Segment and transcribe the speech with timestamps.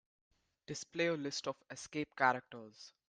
[0.65, 2.91] Display a list of escape characters.